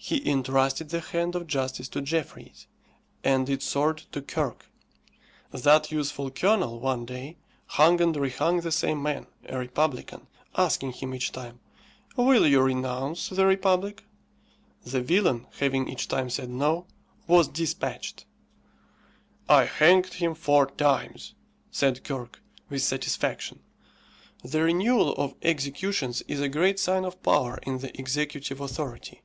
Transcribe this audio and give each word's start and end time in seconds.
He 0.00 0.26
entrusted 0.30 0.90
the 0.90 1.00
hand 1.00 1.34
of 1.34 1.48
justice 1.48 1.88
to 1.88 2.00
Jeffreys, 2.00 2.68
and 3.24 3.48
its 3.50 3.64
sword 3.66 3.98
to 4.12 4.22
Kirke. 4.22 4.66
That 5.50 5.90
useful 5.90 6.30
Colonel, 6.30 6.78
one 6.78 7.04
day, 7.04 7.36
hung 7.66 8.00
and 8.00 8.14
rehung 8.14 8.62
the 8.62 8.70
same 8.70 9.02
man, 9.02 9.26
a 9.46 9.58
republican, 9.58 10.28
asking 10.56 10.92
him 10.92 11.12
each 11.14 11.32
time, 11.32 11.58
"Will 12.16 12.46
you 12.46 12.60
renounce 12.62 13.28
the 13.30 13.44
republic?" 13.44 14.04
The 14.84 15.02
villain, 15.02 15.48
having 15.58 15.88
each 15.88 16.06
time 16.06 16.30
said 16.30 16.48
"No," 16.48 16.86
was 17.26 17.48
dispatched. 17.48 18.24
"I 19.48 19.64
hanged 19.64 20.14
him 20.14 20.36
four 20.36 20.68
times," 20.70 21.34
said 21.72 22.04
Kirke, 22.04 22.40
with 22.70 22.82
satisfaction. 22.82 23.58
The 24.44 24.62
renewal 24.62 25.10
of 25.16 25.34
executions 25.42 26.22
is 26.28 26.40
a 26.40 26.48
great 26.48 26.78
sign 26.78 27.04
of 27.04 27.20
power 27.22 27.58
in 27.64 27.78
the 27.80 27.94
executive 27.98 28.60
authority. 28.60 29.22